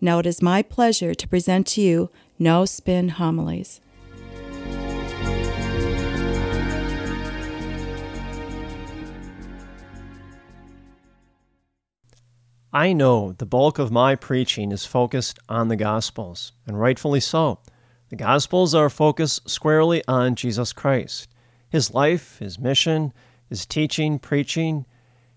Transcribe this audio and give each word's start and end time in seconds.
Now 0.00 0.18
it 0.18 0.26
is 0.26 0.42
my 0.42 0.62
pleasure 0.62 1.14
to 1.14 1.28
present 1.28 1.66
to 1.68 1.80
you 1.80 2.10
No 2.38 2.64
Spin 2.64 3.10
Homilies. 3.10 3.80
I 12.72 12.92
know 12.92 13.30
the 13.38 13.46
bulk 13.46 13.78
of 13.78 13.92
my 13.92 14.16
preaching 14.16 14.72
is 14.72 14.84
focused 14.84 15.38
on 15.48 15.68
the 15.68 15.76
Gospels, 15.76 16.50
and 16.66 16.78
rightfully 16.78 17.20
so. 17.20 17.60
The 18.08 18.16
Gospels 18.16 18.74
are 18.74 18.90
focused 18.90 19.48
squarely 19.48 20.02
on 20.08 20.34
Jesus 20.34 20.72
Christ, 20.72 21.28
his 21.68 21.94
life, 21.94 22.38
his 22.40 22.58
mission, 22.58 23.12
his 23.48 23.64
teaching, 23.64 24.18
preaching, 24.18 24.86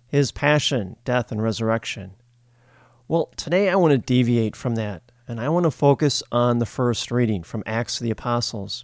his 0.07 0.31
passion, 0.31 0.95
death, 1.05 1.31
and 1.31 1.41
resurrection. 1.41 2.15
Well, 3.09 3.29
today 3.37 3.69
I 3.69 3.75
want 3.75 3.93
to 3.93 3.97
deviate 3.97 4.53
from 4.53 4.75
that, 4.75 5.01
and 5.29 5.39
I 5.39 5.47
want 5.47 5.63
to 5.63 5.71
focus 5.71 6.21
on 6.29 6.59
the 6.59 6.65
first 6.65 7.09
reading 7.09 7.41
from 7.41 7.63
Acts 7.65 8.01
of 8.01 8.03
the 8.03 8.11
Apostles. 8.11 8.83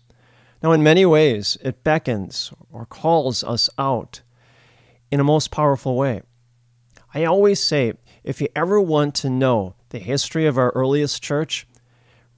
Now, 0.62 0.72
in 0.72 0.82
many 0.82 1.06
ways, 1.06 1.58
it 1.62 1.84
beckons 1.84 2.54
or 2.72 2.86
calls 2.86 3.44
us 3.44 3.70
out 3.78 4.22
in 5.12 5.20
a 5.20 5.26
most 5.26 5.52
powerful 5.52 5.98
way. 5.98 6.22
I 7.14 7.26
always 7.26 7.62
say 7.62 7.96
if 8.24 8.40
you 8.40 8.48
ever 8.56 8.80
want 8.80 9.14
to 9.16 9.30
know 9.30 9.76
the 9.90 10.00
history 10.00 10.46
of 10.46 10.58
our 10.58 10.70
earliest 10.70 11.22
church, 11.22 11.68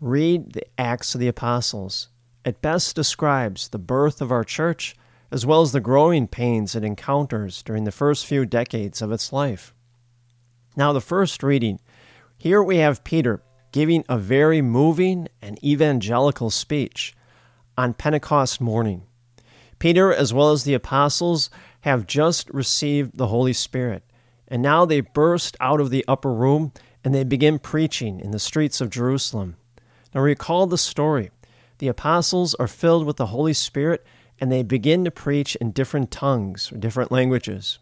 read 0.02 0.54
the 0.54 0.66
Acts 0.80 1.14
of 1.14 1.22
the 1.22 1.28
Apostles. 1.28 2.08
It 2.44 2.64
best 2.64 2.96
describes 2.96 3.68
the 3.68 3.78
birth 3.78 4.24
of 4.24 4.32
our 4.32 4.44
church 4.44 4.96
as 5.30 5.46
well 5.46 5.62
as 5.62 5.72
the 5.72 5.80
growing 5.80 6.28
pains 6.28 6.76
it 6.76 6.84
encounters 6.84 7.62
during 7.62 7.84
the 7.84 7.92
first 7.92 8.26
few 8.26 8.44
decades 8.44 9.04
of 9.04 9.12
its 9.12 9.32
life. 9.32 9.76
Now, 10.76 10.92
the 10.92 11.02
first 11.02 11.42
reading 11.42 11.80
here 12.38 12.62
we 12.62 12.78
have 12.78 13.04
Peter 13.04 13.42
giving 13.72 14.04
a 14.08 14.18
very 14.18 14.62
moving 14.62 15.28
and 15.42 15.62
evangelical 15.64 16.50
speech 16.50 17.16
on 17.78 17.94
Pentecost 17.94 18.62
morning. 18.62 19.04
Peter, 19.80 20.14
as 20.14 20.34
well 20.34 20.52
as 20.52 20.64
the 20.64 20.74
apostles, 20.74 21.50
have 21.82 22.08
just 22.08 22.50
received 22.50 23.18
the 23.18 23.28
Holy 23.28 23.54
Spirit, 23.54 24.04
and 24.48 24.62
now 24.62 24.86
they 24.86 25.02
burst 25.02 25.58
out 25.60 25.82
of 25.82 25.90
the 25.90 26.06
upper 26.08 26.34
room 26.34 26.72
and 27.04 27.14
they 27.14 27.24
begin 27.24 27.60
preaching 27.60 28.20
in 28.20 28.32
the 28.32 28.40
streets 28.40 28.82
of 28.82 28.90
Jerusalem. 28.90 29.56
Now, 30.14 30.22
recall 30.22 30.68
the 30.68 30.78
story. 30.78 31.32
The 31.78 31.88
apostles 31.88 32.56
are 32.56 32.68
filled 32.68 33.06
with 33.06 33.18
the 33.18 33.28
Holy 33.28 33.54
Spirit 33.54 34.06
and 34.40 34.52
they 34.52 34.64
begin 34.64 35.06
to 35.06 35.12
preach 35.12 35.56
in 35.58 35.72
different 35.72 36.12
tongues 36.12 36.72
or 36.72 36.78
different 36.78 37.12
languages. 37.12 37.80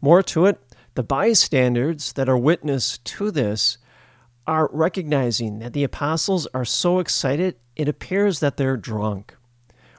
More 0.00 0.22
to 0.24 0.46
it, 0.46 0.60
the 1.00 1.04
bystanders 1.04 2.12
that 2.12 2.28
are 2.28 2.36
witness 2.36 2.98
to 2.98 3.30
this 3.30 3.78
are 4.46 4.68
recognizing 4.70 5.58
that 5.58 5.72
the 5.72 5.82
apostles 5.82 6.46
are 6.52 6.66
so 6.66 6.98
excited, 6.98 7.56
it 7.74 7.88
appears 7.88 8.40
that 8.40 8.58
they're 8.58 8.76
drunk. 8.76 9.34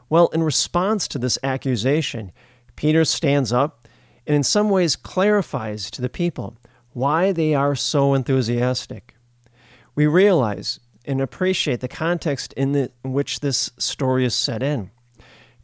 Well, 0.09 0.27
in 0.27 0.43
response 0.43 1.07
to 1.07 1.17
this 1.17 1.39
accusation, 1.41 2.31
Peter 2.75 3.03
stands 3.03 3.51
up 3.51 3.87
and 4.27 4.35
in 4.35 4.43
some 4.43 4.69
ways 4.69 4.95
clarifies 4.95 5.89
to 5.89 6.03
the 6.03 6.07
people 6.07 6.55
why 6.93 7.31
they 7.31 7.55
are 7.55 7.73
so 7.73 8.13
enthusiastic. 8.13 9.15
We 9.95 10.05
realize 10.05 10.79
and 11.03 11.19
appreciate 11.19 11.79
the 11.79 11.87
context 11.87 12.53
in, 12.53 12.73
the, 12.73 12.91
in 13.03 13.11
which 13.11 13.39
this 13.39 13.71
story 13.79 14.23
is 14.23 14.35
set 14.35 14.61
in. 14.61 14.91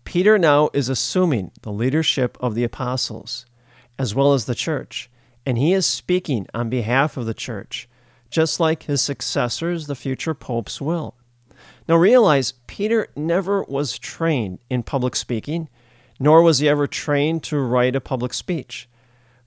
Peter 0.03 0.39
now 0.39 0.71
is 0.73 0.89
assuming 0.89 1.51
the 1.61 1.71
leadership 1.71 2.39
of 2.39 2.55
the 2.55 2.63
apostles 2.63 3.45
as 3.99 4.15
well 4.15 4.33
as 4.33 4.45
the 4.45 4.55
church 4.55 5.11
and 5.47 5.57
he 5.57 5.71
is 5.71 5.85
speaking 5.85 6.45
on 6.53 6.69
behalf 6.69 7.15
of 7.15 7.25
the 7.25 7.33
church, 7.33 7.87
just 8.29 8.59
like 8.59 8.83
his 8.83 9.01
successors, 9.01 9.87
the 9.87 9.95
future 9.95 10.33
popes, 10.33 10.81
will. 10.81 11.15
Now 11.87 11.95
realize 11.95 12.51
Peter 12.67 13.07
never 13.15 13.63
was 13.63 13.97
trained 13.97 14.59
in 14.69 14.83
public 14.83 15.15
speaking, 15.15 15.69
nor 16.19 16.41
was 16.41 16.59
he 16.59 16.67
ever 16.67 16.85
trained 16.85 17.43
to 17.43 17.59
write 17.59 17.95
a 17.95 18.01
public 18.01 18.33
speech. 18.33 18.89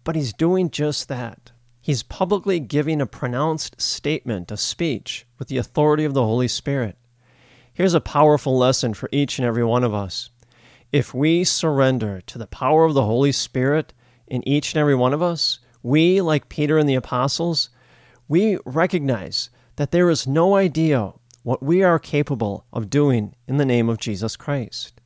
But 0.03 0.17
he's 0.17 0.33
doing 0.33 0.71
just 0.71 1.09
that. 1.09 1.53
He's 1.83 2.03
publicly 2.03 2.61
giving 2.61 3.03
a 3.03 3.07
pronounced 3.07 3.79
statement, 3.79 4.51
a 4.51 4.57
speech, 4.57 5.27
with 5.39 5.49
the 5.49 5.59
authority 5.59 6.07
of 6.07 6.15
the 6.15 6.25
Holy 6.25 6.49
Spirit. 6.49 6.97
Here's 7.75 7.93
a 7.93 8.01
powerful 8.01 8.57
lesson 8.57 8.95
for 8.95 9.11
each 9.13 9.39
and 9.39 9.45
every 9.45 9.65
one 9.65 9.85
of 9.85 9.93
us. 9.93 10.31
If 10.93 11.13
we 11.13 11.45
surrender 11.45 12.23
to 12.23 12.39
the 12.39 12.47
power 12.47 12.87
of 12.87 12.95
the 12.95 13.05
Holy 13.05 13.33
Spirit 13.33 13.93
in 14.27 14.49
each 14.49 14.73
and 14.73 14.81
every 14.81 14.95
one 14.95 15.13
of 15.13 15.21
us, 15.21 15.59
we, 15.83 16.21
like 16.21 16.49
Peter 16.49 16.79
and 16.79 16.89
the 16.89 16.95
apostles, 16.95 17.71
we 18.29 18.59
recognize 18.65 19.51
that 19.77 19.91
there 19.91 20.11
is 20.11 20.27
no 20.27 20.57
idea 20.57 21.13
what 21.43 21.63
we 21.63 21.83
are 21.83 21.99
capable 21.99 22.67
of 22.73 22.91
doing 22.91 23.35
in 23.47 23.57
the 23.57 23.65
name 23.65 23.89
of 23.89 23.99
Jesus 23.99 24.37
Christ. 24.37 25.01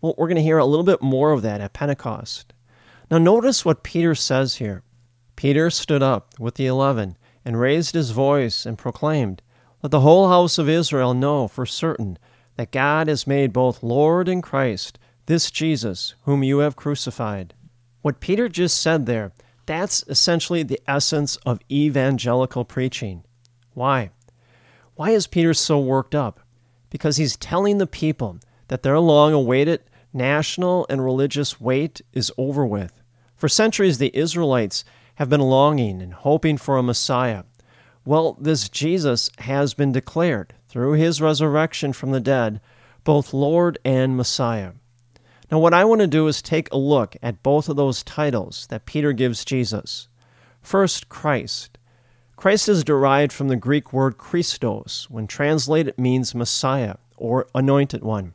Well, 0.00 0.14
we're 0.16 0.28
going 0.28 0.36
to 0.36 0.42
hear 0.42 0.58
a 0.58 0.64
little 0.64 0.84
bit 0.84 1.02
more 1.02 1.32
of 1.32 1.42
that 1.42 1.60
at 1.60 1.72
Pentecost. 1.72 2.52
Now, 3.10 3.18
notice 3.18 3.64
what 3.64 3.82
Peter 3.82 4.14
says 4.14 4.56
here. 4.56 4.82
Peter 5.36 5.70
stood 5.70 6.02
up 6.02 6.38
with 6.38 6.54
the 6.54 6.66
eleven 6.66 7.16
and 7.44 7.58
raised 7.58 7.94
his 7.94 8.10
voice 8.10 8.64
and 8.64 8.78
proclaimed, 8.78 9.42
Let 9.82 9.90
the 9.90 10.00
whole 10.00 10.28
house 10.28 10.58
of 10.58 10.68
Israel 10.68 11.14
know 11.14 11.48
for 11.48 11.66
certain 11.66 12.18
that 12.56 12.70
God 12.70 13.08
has 13.08 13.26
made 13.26 13.52
both 13.52 13.82
Lord 13.82 14.28
and 14.28 14.42
Christ 14.42 14.98
this 15.26 15.50
Jesus 15.50 16.14
whom 16.22 16.42
you 16.42 16.58
have 16.58 16.76
crucified. 16.76 17.54
What 18.02 18.20
Peter 18.20 18.48
just 18.48 18.80
said 18.80 19.06
there 19.06 19.32
that's 19.66 20.04
essentially 20.08 20.62
the 20.62 20.80
essence 20.86 21.36
of 21.46 21.60
evangelical 21.70 22.64
preaching. 22.64 23.24
Why? 23.74 24.10
Why 24.94 25.10
is 25.10 25.26
Peter 25.26 25.54
so 25.54 25.78
worked 25.78 26.14
up? 26.14 26.40
Because 26.90 27.16
he's 27.16 27.36
telling 27.36 27.78
the 27.78 27.86
people 27.86 28.38
that 28.68 28.82
their 28.82 28.98
long 28.98 29.32
awaited 29.32 29.82
national 30.12 30.86
and 30.90 31.04
religious 31.04 31.60
wait 31.60 32.02
is 32.12 32.32
over 32.36 32.66
with. 32.66 33.00
For 33.34 33.48
centuries, 33.48 33.98
the 33.98 34.14
Israelites 34.16 34.84
have 35.16 35.28
been 35.28 35.40
longing 35.40 36.02
and 36.02 36.12
hoping 36.12 36.58
for 36.58 36.76
a 36.76 36.82
Messiah. 36.82 37.44
Well, 38.04 38.36
this 38.40 38.68
Jesus 38.68 39.30
has 39.38 39.74
been 39.74 39.92
declared 39.92 40.54
through 40.68 40.92
his 40.92 41.20
resurrection 41.20 41.92
from 41.92 42.10
the 42.10 42.20
dead, 42.20 42.60
both 43.04 43.32
Lord 43.32 43.78
and 43.84 44.16
Messiah. 44.16 44.72
Now, 45.52 45.58
what 45.58 45.74
I 45.74 45.84
want 45.84 46.00
to 46.00 46.06
do 46.06 46.28
is 46.28 46.40
take 46.40 46.72
a 46.72 46.78
look 46.78 47.14
at 47.22 47.42
both 47.42 47.68
of 47.68 47.76
those 47.76 48.02
titles 48.02 48.66
that 48.68 48.86
Peter 48.86 49.12
gives 49.12 49.44
Jesus. 49.44 50.08
First, 50.62 51.10
Christ. 51.10 51.76
Christ 52.36 52.70
is 52.70 52.82
derived 52.82 53.34
from 53.34 53.48
the 53.48 53.56
Greek 53.56 53.92
word 53.92 54.16
Christos, 54.16 55.10
when 55.10 55.26
translated 55.26 55.98
means 55.98 56.34
Messiah 56.34 56.94
or 57.18 57.48
anointed 57.54 58.02
one. 58.02 58.32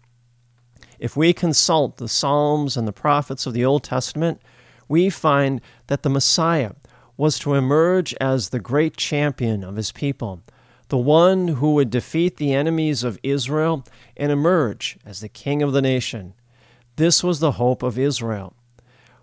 If 1.00 1.18
we 1.18 1.34
consult 1.34 1.98
the 1.98 2.08
Psalms 2.08 2.78
and 2.78 2.88
the 2.88 2.94
prophets 2.94 3.48
of 3.48 3.54
the 3.54 3.66
Old 3.66 3.84
Testament, 3.84 4.40
we 4.88 5.10
find 5.10 5.60
that 5.88 6.04
the 6.04 6.12
Messiah 6.12 6.74
was 7.18 7.40
to 7.40 7.56
emerge 7.56 8.14
as 8.22 8.50
the 8.50 8.60
great 8.60 8.96
champion 8.96 9.64
of 9.64 9.76
his 9.76 9.92
people, 9.92 10.44
the 10.90 11.00
one 11.00 11.48
who 11.48 11.74
would 11.74 11.90
defeat 11.90 12.38
the 12.38 12.54
enemies 12.54 13.04
of 13.04 13.18
Israel 13.24 13.84
and 14.16 14.32
emerge 14.32 15.00
as 15.04 15.22
the 15.22 15.30
king 15.30 15.64
of 15.64 15.74
the 15.74 15.82
nation. 15.82 16.36
This 16.98 17.24
was 17.24 17.40
the 17.40 17.54
hope 17.54 17.84
of 17.84 18.00
Israel. 18.00 18.56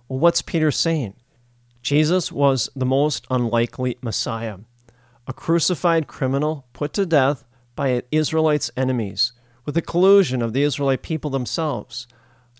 Well, 0.08 0.20
what's 0.20 0.42
Peter 0.42 0.70
saying? 0.70 1.14
Jesus 1.82 2.30
was 2.30 2.70
the 2.76 2.86
most 2.86 3.26
unlikely 3.30 3.98
Messiah, 4.00 4.58
a 5.26 5.32
crucified 5.32 6.06
criminal 6.06 6.68
put 6.72 6.92
to 6.92 7.04
death 7.04 7.44
by 7.74 8.04
Israelites' 8.12 8.70
enemies, 8.76 9.32
with 9.64 9.74
the 9.74 9.82
collusion 9.82 10.40
of 10.40 10.52
the 10.52 10.62
Israelite 10.62 11.02
people 11.02 11.30
themselves. 11.30 12.06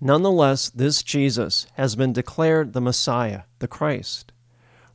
Nonetheless, 0.01 0.69
this 0.69 1.01
Jesus 1.05 1.69
has 1.75 1.95
been 1.95 2.13
declared 2.13 2.73
the 2.73 2.81
Messiah, 2.81 3.43
the 3.61 3.69
Christ. 3.69 4.33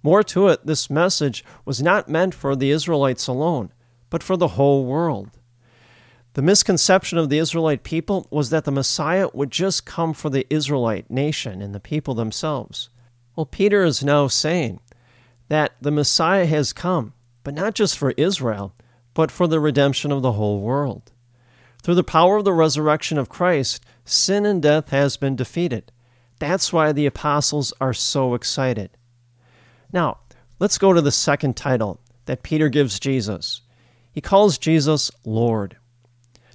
More 0.03 0.21
to 0.23 0.49
it, 0.49 0.65
this 0.65 0.89
message 0.89 1.45
was 1.63 1.81
not 1.81 2.09
meant 2.09 2.35
for 2.35 2.57
the 2.57 2.71
Israelites 2.71 3.27
alone, 3.27 3.71
but 4.09 4.21
for 4.21 4.35
the 4.35 4.49
whole 4.49 4.85
world. 4.85 5.38
The 6.39 6.43
misconception 6.43 7.17
of 7.17 7.27
the 7.27 7.37
Israelite 7.37 7.83
people 7.83 8.25
was 8.31 8.49
that 8.49 8.63
the 8.63 8.71
Messiah 8.71 9.27
would 9.33 9.51
just 9.51 9.85
come 9.85 10.13
for 10.13 10.29
the 10.29 10.47
Israelite 10.49 11.11
nation 11.11 11.61
and 11.61 11.75
the 11.75 11.81
people 11.81 12.13
themselves. 12.13 12.87
Well, 13.35 13.45
Peter 13.45 13.83
is 13.83 14.05
now 14.05 14.27
saying 14.27 14.79
that 15.49 15.73
the 15.81 15.91
Messiah 15.91 16.45
has 16.45 16.71
come, 16.71 17.11
but 17.43 17.55
not 17.55 17.75
just 17.75 17.97
for 17.97 18.13
Israel, 18.15 18.73
but 19.13 19.31
for 19.31 19.47
the 19.47 19.59
redemption 19.59 20.13
of 20.13 20.21
the 20.21 20.31
whole 20.31 20.61
world. 20.61 21.11
Through 21.83 21.95
the 21.95 22.05
power 22.05 22.37
of 22.37 22.45
the 22.45 22.53
resurrection 22.53 23.17
of 23.17 23.27
Christ, 23.27 23.83
sin 24.05 24.45
and 24.45 24.61
death 24.61 24.91
has 24.91 25.17
been 25.17 25.35
defeated. 25.35 25.91
That's 26.39 26.71
why 26.71 26.93
the 26.93 27.05
apostles 27.05 27.73
are 27.81 27.93
so 27.93 28.33
excited. 28.33 28.91
Now, 29.91 30.19
let's 30.57 30.77
go 30.77 30.93
to 30.93 31.01
the 31.01 31.11
second 31.11 31.57
title 31.57 31.99
that 32.27 32.43
Peter 32.43 32.69
gives 32.69 32.97
Jesus. 32.97 33.59
He 34.13 34.21
calls 34.21 34.57
Jesus 34.57 35.11
Lord. 35.25 35.75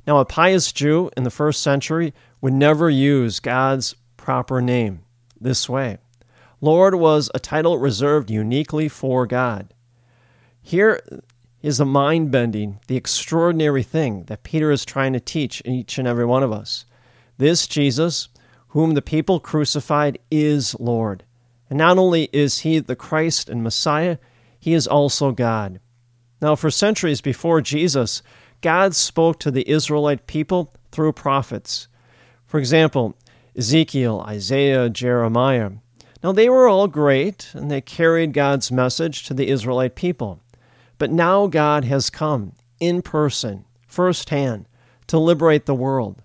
Now, 0.07 0.19
a 0.19 0.25
pious 0.25 0.73
Jew 0.73 1.11
in 1.17 1.25
the 1.25 1.31
first 1.31 1.63
century 1.63 2.13
would 2.41 2.53
never 2.53 2.91
use 2.91 3.41
God's 3.41 3.95
proper 4.17 4.61
name 4.61 5.01
this 5.41 5.69
way. 5.69 5.99
Lord 6.61 6.95
was 6.95 7.31
a 7.35 7.39
title 7.39 7.79
reserved 7.79 8.31
uniquely 8.31 8.89
for 8.89 9.27
God. 9.27 9.73
Here 10.63 11.01
is 11.63 11.79
the 11.79 11.85
mind 11.85 12.31
bending, 12.31 12.81
the 12.87 12.97
extraordinary 12.97 13.83
thing 13.83 14.25
that 14.25 14.43
Peter 14.43 14.71
is 14.71 14.85
trying 14.85 15.15
to 15.15 15.21
teach 15.21 15.63
each 15.65 15.99
and 15.99 16.09
every 16.09 16.27
one 16.27 16.43
of 16.43 16.53
us. 16.53 16.85
This 17.39 17.67
Jesus, 17.67 18.29
whom 18.69 18.93
the 18.95 19.03
people 19.03 19.41
crucified, 19.41 20.19
is 20.31 20.79
Lord. 20.79 21.25
And 21.71 21.79
not 21.79 21.99
only 21.99 22.29
is 22.33 22.61
he 22.61 22.79
the 22.79 22.97
Christ 22.97 23.49
and 23.49 23.63
Messiah, 23.63 24.19
he 24.59 24.75
is 24.75 24.87
also 24.87 25.33
God. 25.33 25.81
Now, 26.41 26.55
for 26.57 26.71
centuries 26.71 27.21
before 27.21 27.61
Jesus, 27.61 28.23
God 28.65 28.95
spoke 28.97 29.39
to 29.41 29.51
the 29.51 29.69
Israelite 29.69 30.27
people 30.27 30.73
through 30.91 31.13
prophets. 31.13 31.87
For 32.47 32.59
example, 32.59 33.15
Ezekiel, 33.55 34.25
Isaiah, 34.27 34.89
Jeremiah. 34.89 35.73
Now, 36.23 36.33
they 36.33 36.49
were 36.49 36.67
all 36.67 36.89
great, 36.89 37.51
and 37.53 37.71
they 37.71 37.83
carried 37.83 38.33
God's 38.33 38.73
message 38.73 39.25
to 39.25 39.35
the 39.35 39.49
Israelite 39.49 39.95
people. 39.95 40.41
But 40.97 41.13
now 41.13 41.47
God 41.47 41.85
has 41.85 42.09
come 42.09 42.55
in 42.81 43.03
person, 43.03 43.67
firsthand, 43.87 44.65
to 45.09 45.19
liberate 45.19 45.67
the 45.67 45.75
world. 45.75 46.23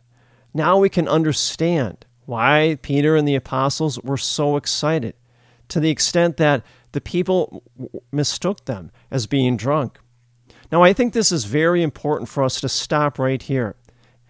Now 0.53 0.77
we 0.77 0.87
can 0.87 1.09
understand 1.09 2.05
why 2.25 2.77
Peter 2.81 3.17
and 3.17 3.27
the 3.27 3.35
apostles 3.35 3.99
were 3.99 4.15
so 4.15 4.55
excited, 4.55 5.13
to 5.67 5.81
the 5.81 5.89
extent 5.89 6.37
that 6.37 6.63
the 6.93 7.01
people 7.01 7.63
mistook 8.13 8.63
them 8.63 8.91
as 9.11 9.27
being 9.27 9.57
drunk. 9.57 9.99
Now, 10.71 10.83
I 10.83 10.93
think 10.93 11.13
this 11.13 11.31
is 11.31 11.45
very 11.45 11.81
important 11.81 12.29
for 12.29 12.43
us 12.43 12.61
to 12.61 12.69
stop 12.69 13.17
right 13.17 13.41
here 13.41 13.75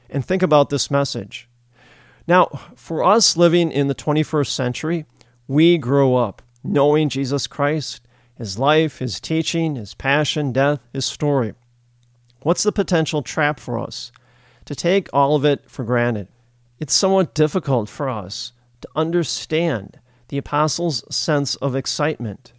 and 0.09 0.23
think 0.23 0.41
about 0.41 0.69
this 0.69 0.89
message. 0.89 1.49
Now, 2.27 2.45
for 2.75 3.03
us 3.03 3.35
living 3.35 3.71
in 3.71 3.87
the 3.87 3.95
21st 3.95 4.47
century, 4.47 5.05
we 5.47 5.77
grew 5.77 6.15
up 6.15 6.41
knowing 6.63 7.09
Jesus 7.09 7.47
Christ 7.47 8.01
his 8.39 8.57
life, 8.57 8.99
his 8.99 9.19
teaching, 9.19 9.75
his 9.75 9.93
passion, 9.93 10.53
death, 10.53 10.79
his 10.93 11.05
story. 11.05 11.53
What's 12.41 12.63
the 12.63 12.71
potential 12.71 13.21
trap 13.21 13.59
for 13.59 13.77
us? 13.77 14.13
To 14.65 14.73
take 14.73 15.09
all 15.11 15.35
of 15.35 15.43
it 15.43 15.69
for 15.69 15.83
granted. 15.83 16.29
It's 16.79 16.93
somewhat 16.93 17.35
difficult 17.35 17.89
for 17.89 18.07
us 18.07 18.53
to 18.79 18.87
understand 18.95 19.99
the 20.29 20.37
apostles' 20.37 21.03
sense 21.13 21.55
of 21.57 21.75
excitement. 21.75 22.53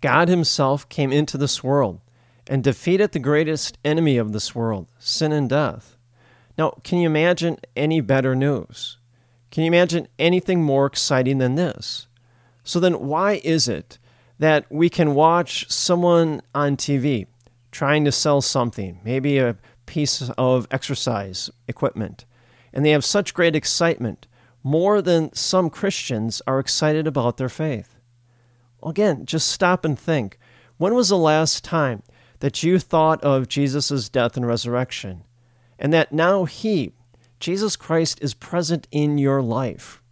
God 0.00 0.28
Himself 0.28 0.88
came 0.88 1.12
into 1.12 1.36
this 1.36 1.62
world 1.62 2.00
and 2.50 2.64
defeated 2.64 3.12
the 3.12 3.20
greatest 3.20 3.78
enemy 3.84 4.16
of 4.16 4.32
this 4.32 4.56
world, 4.56 4.88
sin 4.98 5.30
and 5.30 5.48
death. 5.48 5.96
Now, 6.58 6.80
can 6.82 6.98
you 6.98 7.06
imagine 7.06 7.58
any 7.76 8.00
better 8.00 8.34
news? 8.34 8.98
Can 9.52 9.62
you 9.62 9.68
imagine 9.68 10.08
anything 10.18 10.60
more 10.60 10.86
exciting 10.86 11.38
than 11.38 11.54
this? 11.54 12.08
So 12.64 12.80
then, 12.80 13.06
why 13.06 13.40
is 13.44 13.68
it 13.68 14.00
that 14.40 14.66
we 14.68 14.90
can 14.90 15.14
watch 15.14 15.70
someone 15.70 16.42
on 16.52 16.76
TV 16.76 17.28
trying 17.70 18.04
to 18.04 18.10
sell 18.10 18.40
something, 18.40 18.98
maybe 19.04 19.38
a 19.38 19.56
piece 19.86 20.28
of 20.30 20.66
exercise 20.72 21.50
equipment, 21.68 22.24
and 22.72 22.84
they 22.84 22.90
have 22.90 23.04
such 23.04 23.32
great 23.32 23.54
excitement, 23.54 24.26
more 24.64 25.00
than 25.00 25.32
some 25.34 25.70
Christians 25.70 26.42
are 26.48 26.58
excited 26.58 27.06
about 27.06 27.36
their 27.36 27.48
faith. 27.48 27.96
Again, 28.82 29.24
just 29.24 29.48
stop 29.48 29.84
and 29.84 29.96
think. 29.96 30.36
When 30.78 30.94
was 30.94 31.10
the 31.10 31.16
last 31.16 31.62
time 31.62 32.02
that 32.40 32.62
you 32.62 32.78
thought 32.78 33.22
of 33.22 33.48
Jesus' 33.48 34.08
death 34.08 34.36
and 34.36 34.46
resurrection, 34.46 35.24
and 35.78 35.92
that 35.92 36.12
now 36.12 36.44
He, 36.44 36.92
Jesus 37.38 37.76
Christ, 37.76 38.18
is 38.20 38.34
present 38.34 38.88
in 38.90 39.16
your 39.16 39.40
life? 39.40 40.02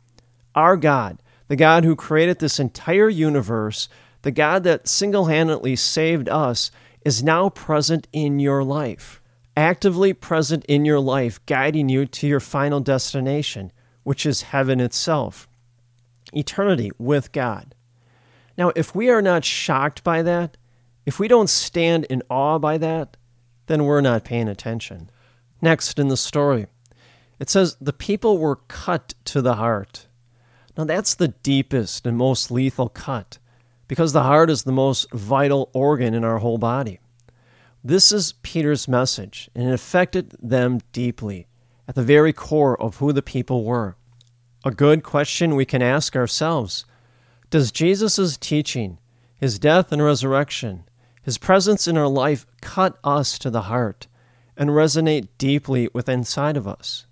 Our 0.55 0.77
God, 0.77 1.19
the 1.49 1.57
God 1.57 1.85
who 1.85 1.97
created 1.97 2.39
this 2.39 2.61
entire 2.61 3.09
universe, 3.09 3.89
the 4.23 4.31
God 4.31 4.65
that 4.65 4.89
single 4.89 5.27
handedly 5.27 5.77
saved 5.77 6.29
us 6.29 6.71
is 7.05 7.23
now 7.23 7.49
present 7.49 8.07
in 8.13 8.39
your 8.39 8.65
life, 8.65 9.21
actively 9.57 10.13
present 10.13 10.65
in 10.67 10.85
your 10.85 11.01
life, 11.01 11.45
guiding 11.47 11.89
you 11.89 12.07
to 12.07 12.27
your 12.27 12.41
final 12.41 12.81
destination, 12.81 13.73
which 14.03 14.27
is 14.27 14.43
heaven 14.43 14.81
itself, 14.81 15.49
eternity 16.33 16.91
with 16.99 17.33
God. 17.33 17.75
Now, 18.57 18.73
if 18.75 18.95
we 18.95 19.09
are 19.09 19.23
not 19.23 19.45
shocked 19.45 20.03
by 20.03 20.23
that, 20.23 20.57
if 21.09 21.19
we 21.19 21.27
don't 21.27 21.49
stand 21.49 22.05
in 22.11 22.23
awe 22.29 22.59
by 22.59 22.77
that, 22.77 23.17
then 23.65 23.85
we're 23.85 24.03
not 24.03 24.25
paying 24.25 24.47
attention. 24.47 25.09
Next 25.63 25.99
in 25.99 26.09
the 26.09 26.19
story, 26.19 26.67
it 27.39 27.49
says, 27.49 27.79
The 27.81 27.95
people 27.95 28.37
were 28.37 28.57
cut 28.69 29.15
to 29.25 29.41
the 29.41 29.55
heart. 29.55 30.07
Now, 30.77 30.85
that's 30.85 31.15
the 31.15 31.29
deepest 31.29 32.07
and 32.07 32.19
most 32.19 32.51
lethal 32.51 32.91
cut 32.91 33.39
because 33.89 34.13
the 34.13 34.25
heart 34.25 34.51
is 34.51 34.65
the 34.65 34.71
most 34.71 35.11
vital 35.11 35.71
organ 35.73 36.13
in 36.13 36.25
our 36.25 36.41
whole 36.41 36.59
body. 36.59 37.01
This 37.83 38.13
is 38.13 38.35
Peter's 38.43 38.87
message, 38.87 39.49
and 39.55 39.67
it 39.67 39.73
affected 39.73 40.37
them 40.43 40.81
deeply, 40.93 41.47
at 41.89 41.95
the 41.95 42.03
very 42.03 42.35
core 42.35 42.79
of 42.79 42.99
who 42.99 43.15
the 43.15 43.23
people 43.23 43.65
were. 43.65 43.97
A 44.63 44.71
good 44.71 45.03
question 45.03 45.57
we 45.57 45.65
can 45.65 45.81
ask 45.81 46.15
ourselves 46.15 46.85
Does 47.49 47.73
Jesus' 47.73 48.37
teaching, 48.37 48.99
his 49.39 49.59
death 49.59 49.91
and 49.91 50.05
resurrection, 50.05 50.85
his 51.29 51.37
presence 51.37 51.87
in 51.87 51.99
our 51.99 52.09
life 52.09 52.47
cut 52.63 52.99
us 53.05 53.39
to 53.39 53.51
the 53.51 53.65
heart 53.65 54.07
and 54.57 54.71
resonate 54.71 55.29
deeply 55.37 55.87
within 55.93 56.21
inside 56.21 56.57
of 56.57 56.67
us? 56.67 57.05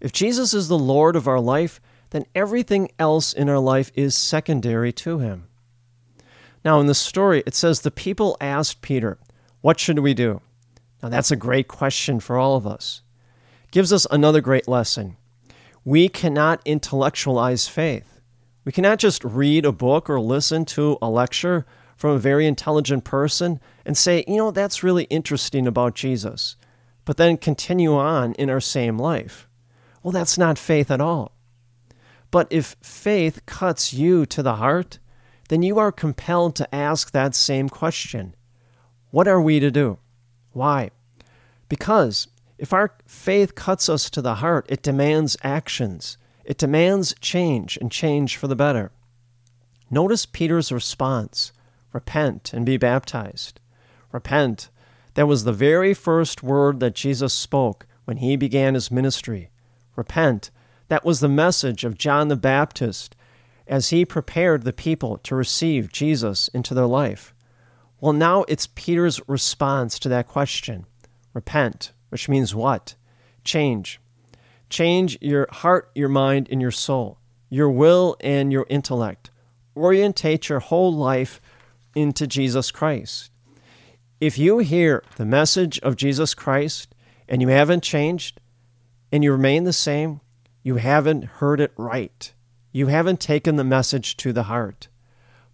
If 0.00 0.10
Jesus 0.10 0.54
is 0.54 0.68
the 0.68 0.78
Lord 0.78 1.16
of 1.16 1.28
our 1.28 1.38
life, 1.38 1.78
then 2.12 2.24
everything 2.34 2.90
else 2.98 3.34
in 3.34 3.50
our 3.50 3.58
life 3.58 3.92
is 3.94 4.16
secondary 4.16 4.90
to 4.94 5.18
him. 5.18 5.48
Now, 6.64 6.80
in 6.80 6.86
the 6.86 6.94
story, 6.94 7.42
it 7.44 7.54
says 7.54 7.82
the 7.82 7.90
people 7.90 8.38
asked 8.40 8.80
Peter, 8.80 9.18
What 9.60 9.78
should 9.78 9.98
we 9.98 10.14
do? 10.14 10.40
Now, 11.02 11.10
that's 11.10 11.30
a 11.30 11.36
great 11.36 11.68
question 11.68 12.20
for 12.20 12.38
all 12.38 12.56
of 12.56 12.66
us. 12.66 13.02
Gives 13.70 13.92
us 13.92 14.06
another 14.10 14.40
great 14.40 14.66
lesson. 14.66 15.18
We 15.84 16.08
cannot 16.08 16.62
intellectualize 16.64 17.68
faith. 17.68 18.18
We 18.64 18.72
cannot 18.72 18.98
just 18.98 19.22
read 19.22 19.66
a 19.66 19.72
book 19.72 20.08
or 20.08 20.18
listen 20.22 20.64
to 20.64 20.96
a 21.02 21.10
lecture 21.10 21.66
from 21.96 22.10
a 22.12 22.18
very 22.18 22.46
intelligent 22.46 23.04
person 23.04 23.60
and 23.84 23.96
say, 23.96 24.24
you 24.26 24.36
know, 24.36 24.50
that's 24.50 24.82
really 24.82 25.04
interesting 25.04 25.66
about 25.66 25.94
Jesus, 25.94 26.56
but 27.04 27.16
then 27.16 27.36
continue 27.36 27.94
on 27.94 28.34
in 28.34 28.50
our 28.50 28.60
same 28.60 28.98
life. 28.98 29.48
Well, 30.02 30.12
that's 30.12 30.38
not 30.38 30.58
faith 30.58 30.90
at 30.90 31.00
all. 31.00 31.32
But 32.30 32.48
if 32.50 32.76
faith 32.82 33.44
cuts 33.46 33.92
you 33.92 34.26
to 34.26 34.42
the 34.42 34.56
heart, 34.56 34.98
then 35.48 35.62
you 35.62 35.78
are 35.78 35.92
compelled 35.92 36.56
to 36.56 36.74
ask 36.74 37.12
that 37.12 37.34
same 37.34 37.68
question 37.68 38.34
What 39.10 39.28
are 39.28 39.40
we 39.40 39.60
to 39.60 39.70
do? 39.70 39.98
Why? 40.52 40.90
Because 41.68 42.28
if 42.58 42.72
our 42.72 42.94
faith 43.06 43.54
cuts 43.54 43.88
us 43.88 44.08
to 44.10 44.22
the 44.22 44.36
heart, 44.36 44.66
it 44.68 44.82
demands 44.82 45.36
actions. 45.42 46.16
It 46.44 46.58
demands 46.58 47.14
change 47.20 47.76
and 47.80 47.90
change 47.90 48.36
for 48.36 48.48
the 48.48 48.56
better. 48.56 48.92
Notice 49.90 50.26
Peter's 50.26 50.72
response 50.72 51.52
repent 51.92 52.52
and 52.52 52.66
be 52.66 52.76
baptized. 52.76 53.60
Repent. 54.12 54.70
That 55.14 55.26
was 55.28 55.44
the 55.44 55.52
very 55.52 55.94
first 55.94 56.42
word 56.42 56.80
that 56.80 56.94
Jesus 56.94 57.32
spoke 57.32 57.86
when 58.04 58.18
he 58.18 58.36
began 58.36 58.74
his 58.74 58.90
ministry. 58.90 59.50
Repent. 59.96 60.50
That 60.88 61.04
was 61.04 61.20
the 61.20 61.28
message 61.28 61.84
of 61.84 61.98
John 61.98 62.28
the 62.28 62.36
Baptist 62.36 63.16
as 63.66 63.90
he 63.90 64.04
prepared 64.04 64.62
the 64.62 64.72
people 64.72 65.18
to 65.18 65.34
receive 65.34 65.92
Jesus 65.92 66.48
into 66.48 66.74
their 66.74 66.86
life. 66.86 67.34
Well, 68.00 68.12
now 68.12 68.44
it's 68.48 68.66
Peter's 68.66 69.20
response 69.28 69.98
to 70.00 70.08
that 70.08 70.28
question 70.28 70.86
repent, 71.34 71.92
which 72.10 72.28
means 72.28 72.54
what? 72.54 72.94
Change. 73.44 74.00
Change 74.68 75.16
your 75.20 75.46
heart, 75.50 75.90
your 75.94 76.08
mind, 76.08 76.48
and 76.50 76.60
your 76.60 76.70
soul, 76.70 77.18
your 77.48 77.70
will, 77.70 78.16
and 78.20 78.52
your 78.52 78.66
intellect. 78.68 79.30
Orientate 79.76 80.48
your 80.48 80.60
whole 80.60 80.92
life 80.92 81.40
into 81.94 82.26
Jesus 82.26 82.70
Christ. 82.70 83.30
If 84.20 84.38
you 84.38 84.58
hear 84.58 85.02
the 85.16 85.24
message 85.24 85.78
of 85.80 85.96
Jesus 85.96 86.34
Christ 86.34 86.94
and 87.28 87.42
you 87.42 87.48
haven't 87.48 87.82
changed 87.82 88.40
and 89.10 89.24
you 89.24 89.32
remain 89.32 89.64
the 89.64 89.72
same, 89.72 90.20
you 90.62 90.76
haven't 90.76 91.24
heard 91.24 91.60
it 91.60 91.72
right 91.76 92.32
you 92.72 92.86
haven't 92.86 93.20
taken 93.20 93.56
the 93.56 93.64
message 93.64 94.16
to 94.16 94.32
the 94.32 94.44
heart. 94.44 94.88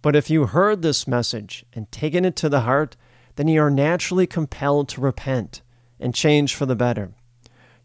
But 0.01 0.15
if 0.15 0.29
you 0.29 0.45
heard 0.45 0.81
this 0.81 1.07
message 1.07 1.65
and 1.73 1.91
taken 1.91 2.23
it 2.23 2.37
to 2.37 2.49
the 2.49 2.61
heart, 2.61 2.95
then 3.35 3.49
you 3.49 3.61
are 3.61 3.69
naturally 3.69 4.25
compelled 4.25 4.87
to 4.89 5.01
repent 5.01 5.61
and 5.99 6.15
change 6.15 6.55
for 6.55 6.65
the 6.65 6.77
better. 6.77 7.11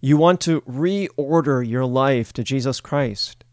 You 0.00 0.16
want 0.16 0.40
to 0.42 0.60
reorder 0.62 1.66
your 1.66 1.84
life 1.84 2.32
to 2.34 2.44
Jesus 2.44 2.80
Christ. 2.80 3.44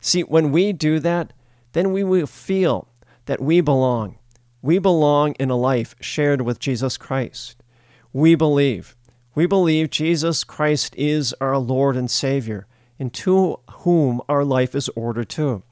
See, 0.00 0.22
when 0.22 0.50
we 0.50 0.72
do 0.72 0.98
that, 0.98 1.32
then 1.72 1.92
we 1.92 2.02
will 2.02 2.26
feel 2.26 2.88
that 3.26 3.40
we 3.40 3.60
belong. 3.60 4.17
We 4.60 4.78
belong 4.78 5.32
in 5.38 5.50
a 5.50 5.56
life 5.56 5.94
shared 6.00 6.42
with 6.42 6.58
Jesus 6.58 6.96
Christ. 6.96 7.62
We 8.12 8.34
believe. 8.34 8.96
We 9.34 9.46
believe 9.46 9.90
Jesus 9.90 10.42
Christ 10.42 10.94
is 10.96 11.34
our 11.40 11.58
Lord 11.58 11.96
and 11.96 12.10
Savior, 12.10 12.66
and 12.98 13.12
to 13.14 13.60
whom 13.70 14.20
our 14.28 14.44
life 14.44 14.74
is 14.74 14.88
ordered 14.90 15.28
to. 15.30 15.62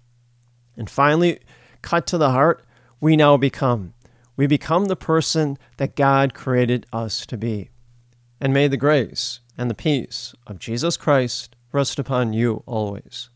And 0.76 0.88
finally, 0.88 1.40
cut 1.82 2.06
to 2.08 2.18
the 2.18 2.30
heart, 2.30 2.64
we 3.00 3.16
now 3.16 3.36
become. 3.36 3.94
We 4.36 4.46
become 4.46 4.84
the 4.84 4.96
person 4.96 5.58
that 5.78 5.96
God 5.96 6.34
created 6.34 6.86
us 6.92 7.26
to 7.26 7.36
be. 7.36 7.70
And 8.40 8.52
may 8.52 8.68
the 8.68 8.76
grace 8.76 9.40
and 9.58 9.68
the 9.68 9.74
peace 9.74 10.34
of 10.46 10.58
Jesus 10.58 10.96
Christ 10.96 11.56
rest 11.72 11.98
upon 11.98 12.34
you 12.34 12.62
always. 12.66 13.30